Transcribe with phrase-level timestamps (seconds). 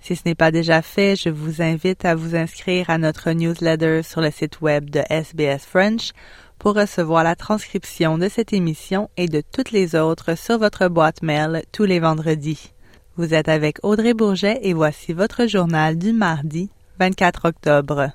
[0.00, 4.02] Si ce n'est pas déjà fait, je vous invite à vous inscrire à notre newsletter
[4.02, 6.12] sur le site web de SBS French
[6.58, 11.22] pour recevoir la transcription de cette émission et de toutes les autres sur votre boîte
[11.22, 12.72] mail tous les vendredis.
[13.16, 16.70] Vous êtes avec Audrey Bourget et voici votre journal du mardi
[17.00, 18.10] 24 octobre.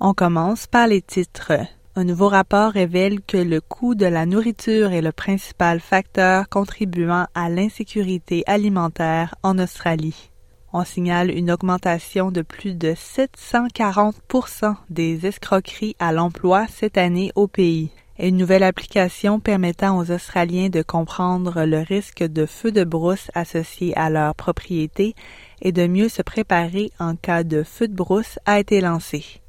[0.00, 1.52] On commence par les titres.
[1.94, 7.26] Un nouveau rapport révèle que le coût de la nourriture est le principal facteur contribuant
[7.34, 10.30] à l'insécurité alimentaire en Australie.
[10.72, 17.46] On signale une augmentation de plus de 740% des escroqueries à l'emploi cette année au
[17.46, 22.84] pays et une nouvelle application permettant aux Australiens de comprendre le risque de feu de
[22.84, 25.14] brousse associé à leur propriété
[25.60, 29.41] et de mieux se préparer en cas de feu de brousse a été lancée.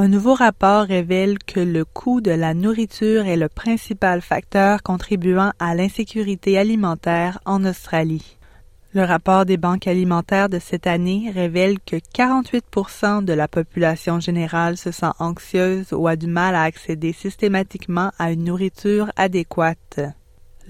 [0.00, 5.50] Un nouveau rapport révèle que le coût de la nourriture est le principal facteur contribuant
[5.58, 8.36] à l'insécurité alimentaire en Australie.
[8.94, 14.76] Le rapport des banques alimentaires de cette année révèle que 48% de la population générale
[14.76, 19.98] se sent anxieuse ou a du mal à accéder systématiquement à une nourriture adéquate.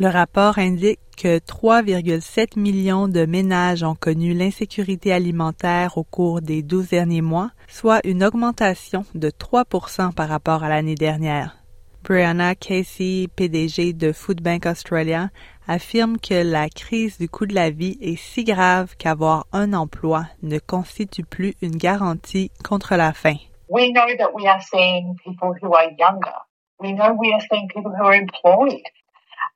[0.00, 6.62] Le rapport indique que 3,7 millions de ménages ont connu l'insécurité alimentaire au cours des
[6.62, 11.56] 12 derniers mois, soit une augmentation de 3% par rapport à l'année dernière.
[12.04, 15.30] Brianna Casey, PDG de Food Bank Australia,
[15.66, 20.26] affirme que la crise du coût de la vie est si grave qu'avoir un emploi
[20.44, 23.38] ne constitue plus une garantie contre la faim.
[23.68, 26.38] We know that we are seeing people who are younger.
[26.78, 28.84] We know we are seeing people who are employed.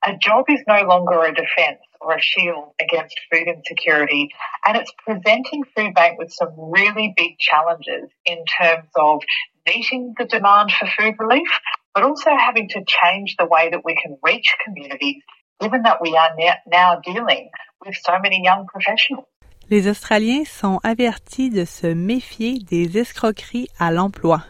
[0.05, 4.29] A job is no longer a defense or a shield against food insecurity,
[4.65, 9.21] and it's presenting Food Bank with some really big challenges in terms of
[9.65, 11.47] meeting the demand for food relief,
[11.95, 15.23] but also having to change the way that we can reach communities,
[15.61, 16.31] given that we are
[16.67, 17.49] now dealing
[17.85, 19.25] with so many young professionals.
[19.69, 24.41] Les Australiens sont avertis de se méfier des escroqueries à l'emploi.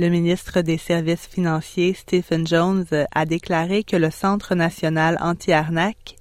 [0.00, 6.16] Le ministre des Services financiers Stephen Jones a déclaré que le Centre national anti-arnaque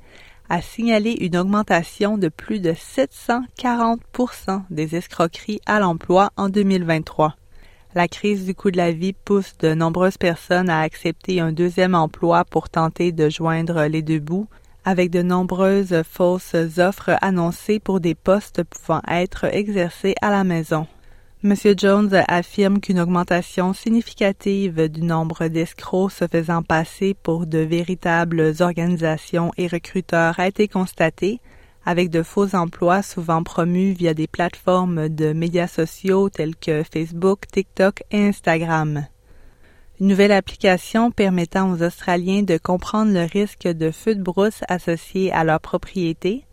[0.49, 7.37] a signalé une augmentation de plus de 740% des escroqueries à l'emploi en 2023.
[7.95, 11.95] La crise du coût de la vie pousse de nombreuses personnes à accepter un deuxième
[11.95, 14.49] emploi pour tenter de joindre les deux bouts,
[14.83, 20.85] avec de nombreuses fausses offres annoncées pour des postes pouvant être exercés à la maison.
[21.41, 21.55] M.
[21.77, 29.53] Jones affirme qu'une augmentation significative du nombre d'escrocs se faisant passer pour de véritables organisations
[29.55, 31.39] et recruteurs a été constatée,
[31.85, 37.47] avec de faux emplois souvent promus via des plateformes de médias sociaux tels que Facebook,
[37.49, 39.07] TikTok et Instagram.
[40.01, 45.31] Une nouvelle application permettant aux Australiens de comprendre le risque de feu de brousse associé
[45.31, 46.43] à leur propriété,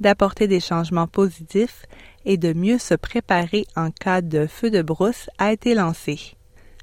[0.00, 1.86] d'apporter des changements positifs
[2.24, 6.36] et de mieux se préparer en cas de feu de brousse a été lancée.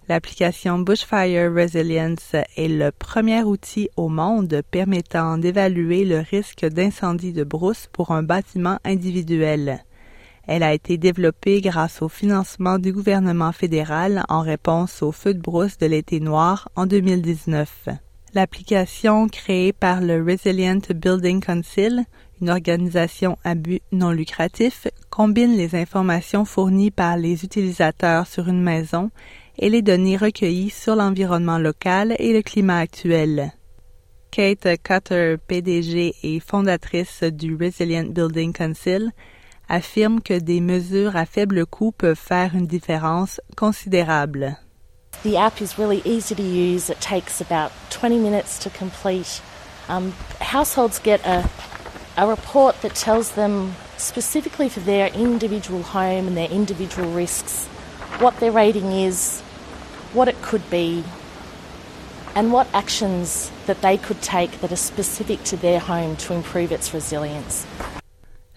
[0.09, 7.43] L'application Bushfire Resilience est le premier outil au monde permettant d'évaluer le risque d'incendie de
[7.43, 9.83] brousse pour un bâtiment individuel.
[10.47, 15.39] Elle a été développée grâce au financement du gouvernement fédéral en réponse au feu de
[15.39, 17.89] brousse de l'été noir en 2019.
[18.33, 22.05] L'application créée par le Resilient Building Council
[22.41, 28.61] une organisation à but non lucratif, combine les informations fournies par les utilisateurs sur une
[28.61, 29.11] maison
[29.59, 33.53] et les données recueillies sur l'environnement local et le climat actuel.
[34.31, 39.11] Kate Cutter, PDG et fondatrice du Resilient Building Council,
[39.67, 44.57] affirme que des mesures à faible coût peuvent faire une différence considérable.
[45.23, 46.89] The app is really easy to use.
[46.89, 49.41] It takes about 20 minutes to complete.
[49.89, 51.43] Um, households get a
[52.17, 57.67] a report that tells them specifically for their individual home and their individual risks
[58.21, 59.41] what their rating is,
[60.13, 61.03] what it could be,
[62.35, 66.71] and what actions that they could take that are specific to their home to improve
[66.71, 67.65] its resilience.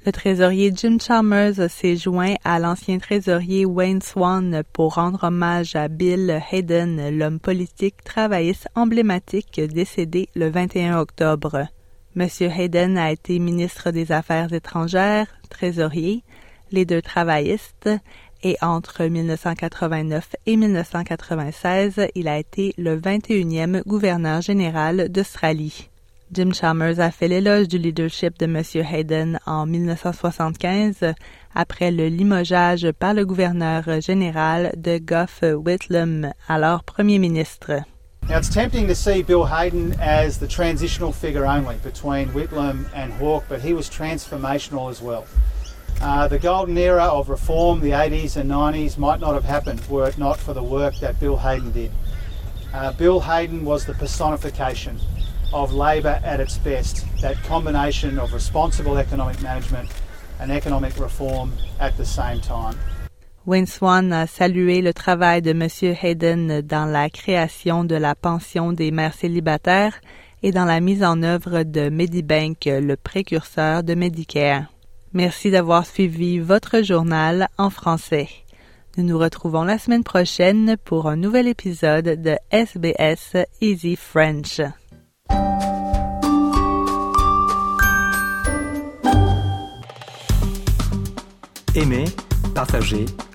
[0.05, 5.89] Le trésorier Jim Chalmers s'est joint à l'ancien trésorier Wayne Swan pour rendre hommage à
[5.89, 11.69] Bill Hayden, l'homme politique travailliste emblématique décédé le 21 octobre.
[12.17, 12.29] M.
[12.41, 16.23] Hayden a été ministre des Affaires étrangères, trésorier,
[16.71, 17.91] leader travailliste,
[18.43, 25.89] et entre 1989 et 1996, il a été le 21e gouverneur général d'Australie.
[26.33, 28.63] Jim Chalmers a fait l'éloge du leadership de M.
[28.75, 31.15] Hayden en 1975
[31.55, 37.73] après le limogeage par le gouverneur général de Gough Whitlam, alors premier ministre.
[38.29, 43.13] Now it's tempting to see Bill Hayden as the transitional figure only between Whitlam and
[43.13, 45.27] Hawke, but he was transformational as well.
[46.01, 50.09] Uh, the golden era of reform, the 80s and 90s, might not have happened were
[50.09, 51.93] it not for the work that Bill Hayden did.
[52.73, 54.99] Uh, Bill Hayden was the personification
[55.53, 59.91] of Labor at its best, that combination of responsible economic management
[60.41, 62.77] and economic reform at the same time.
[63.47, 65.69] Wayne Swan a salué le travail de M.
[66.03, 70.01] Hayden dans la création de la pension des mères célibataires
[70.43, 74.65] et dans la mise en œuvre de Medibank, le précurseur de Medicare.
[75.13, 78.29] Merci d'avoir suivi votre journal en français.
[78.97, 84.63] Nous nous retrouvons la semaine prochaine pour un nouvel épisode de SBS Easy French.
[91.75, 92.05] Aimez,
[92.55, 93.05] partagez,